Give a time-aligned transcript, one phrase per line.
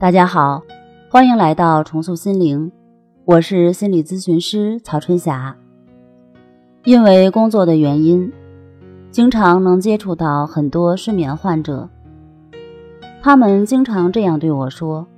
[0.00, 0.62] 大家好，
[1.10, 2.70] 欢迎来到重塑心灵，
[3.24, 5.56] 我是心理咨询师曹春霞。
[6.84, 8.32] 因为工作的原因，
[9.10, 11.88] 经常能接触到很多失眠患者，
[13.20, 15.08] 他们经常这样对我说：“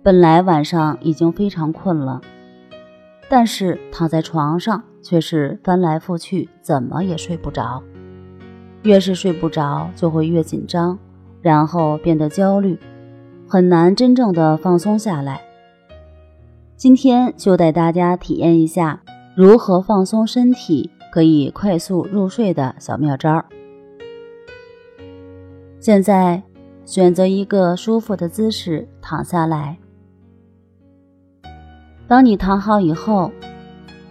[0.00, 2.20] 本来晚上已经非常困了，
[3.28, 7.82] 但是躺在床上却是翻来覆去，怎么也睡不着。
[8.84, 10.96] 越是睡不着，就会越紧张，
[11.42, 12.78] 然后变得焦虑。”
[13.48, 15.40] 很难真正的放松下来。
[16.76, 19.00] 今天就带大家体验一下
[19.34, 23.44] 如何放松身体，可以快速入睡的小妙招。
[25.78, 26.42] 现在
[26.84, 29.78] 选择一个舒服的姿势躺下来。
[32.08, 33.30] 当你躺好以后，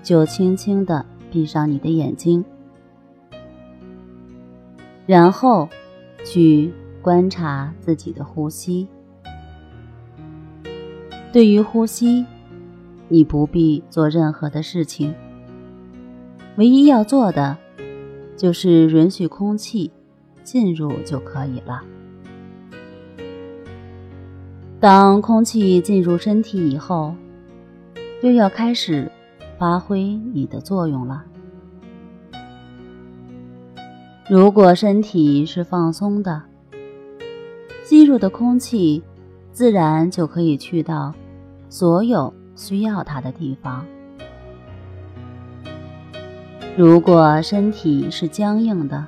[0.01, 2.43] 就轻轻的闭上你的眼睛，
[5.05, 5.67] 然后
[6.23, 8.87] 去观察自己的呼吸。
[11.35, 12.25] 对于呼吸，
[13.09, 15.13] 你不必做任何的事情，
[16.55, 17.57] 唯一要做的
[18.37, 19.91] 就是允许空气
[20.45, 21.83] 进入就可以了。
[24.79, 27.13] 当空气进入身体以后，
[28.23, 29.11] 就要开始
[29.59, 31.25] 发挥你的作用了。
[34.29, 36.43] 如果身体是放松的，
[37.83, 39.03] 吸入的空气
[39.51, 41.13] 自然就可以去到。
[41.69, 43.85] 所有需要它的地方。
[46.77, 49.05] 如果身体是僵硬的，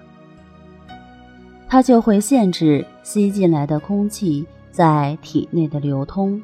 [1.68, 6.42] 它就会限制吸进来的空气在体内的流通。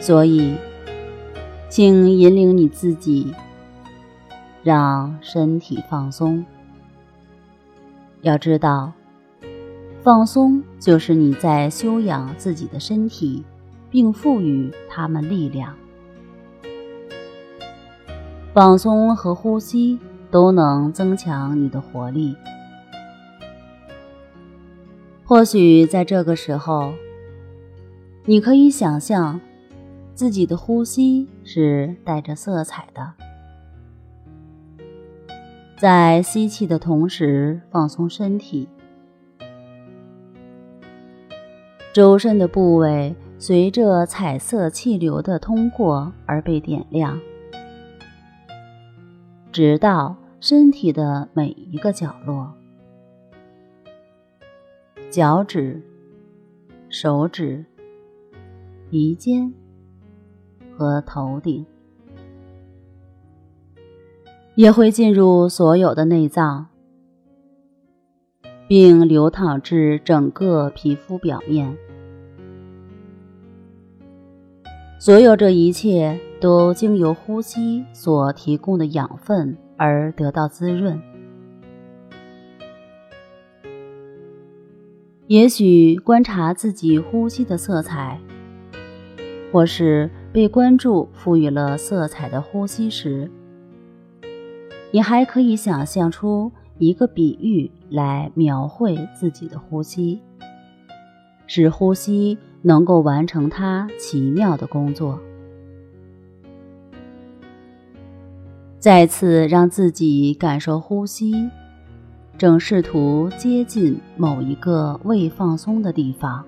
[0.00, 0.56] 所以，
[1.68, 3.32] 请引领你自己，
[4.64, 6.44] 让身体放松。
[8.22, 8.92] 要知道。
[10.02, 13.44] 放松就是你在修养自己的身体，
[13.88, 15.72] 并赋予他们力量。
[18.52, 19.96] 放松和呼吸
[20.28, 22.34] 都能增强你的活力。
[25.24, 26.92] 或许在这个时候，
[28.24, 29.40] 你可以想象
[30.14, 33.12] 自己的呼吸是带着色彩的，
[35.78, 38.68] 在吸气的同时放松身体。
[41.92, 47.20] 周身的部位随着彩色气流的通过而被点亮，
[49.52, 52.50] 直到身体的每一个角落：
[55.10, 55.82] 脚趾、
[56.88, 57.62] 手指、
[58.88, 59.52] 鼻尖
[60.78, 61.66] 和头顶，
[64.54, 66.68] 也会进入所有的内脏。
[68.74, 71.76] 并流淌至整个皮肤表面。
[74.98, 80.98] 所有这一切都经由呼吸所提供的养分而得到滋润。
[85.26, 88.18] 也许观察自己呼吸的色彩，
[89.52, 93.30] 或是被关注赋予了色彩的呼吸时，
[94.92, 96.50] 你还可以想象出。
[96.82, 100.20] 一个比喻来描绘自己的呼吸，
[101.46, 105.16] 使呼吸能够完成它奇妙的工作。
[108.80, 111.48] 再次让自己感受呼吸，
[112.36, 116.44] 正试图接近某一个未放松的地方。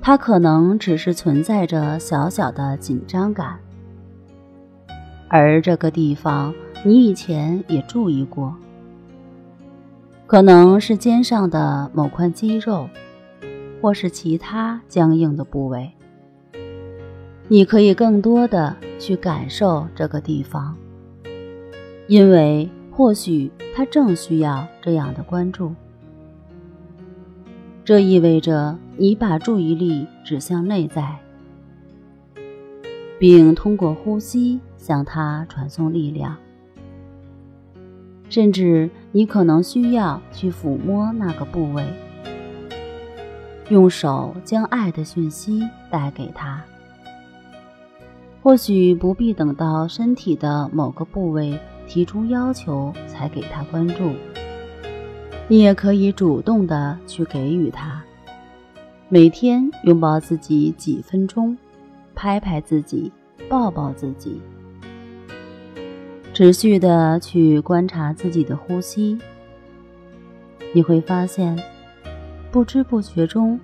[0.00, 3.58] 它可能只是存在着小小的紧张感，
[5.26, 6.54] 而这个地方。
[6.86, 8.54] 你以前也注意过，
[10.24, 12.88] 可能是肩上的某块肌肉，
[13.82, 15.90] 或是其他僵硬的部位。
[17.48, 20.76] 你可以更多的去感受这个地方，
[22.06, 25.74] 因为或许它正需要这样的关注。
[27.84, 31.16] 这意味着你把注意力指向内在，
[33.18, 36.36] 并通过呼吸向它传送力量。
[38.28, 41.84] 甚至你可能需要去抚摸那个部位，
[43.68, 46.62] 用手将爱的讯息带给他。
[48.42, 54.12] 或许不必等到身体的某个部位提出要求才给他关注，
[55.48, 58.02] 你也可以主动的去给予他。
[59.08, 61.56] 每天拥抱自己几分钟，
[62.14, 63.10] 拍拍自己，
[63.48, 64.40] 抱抱自己。
[66.36, 69.18] 持续的去观察自己的呼吸，
[70.74, 71.58] 你会发现，
[72.50, 73.58] 不知不觉中，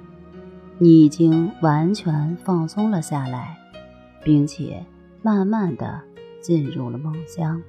[0.79, 3.59] 你已经完全放松了下来，
[4.25, 4.83] 并且
[5.21, 6.01] 慢慢的
[6.41, 7.61] 进入了梦乡。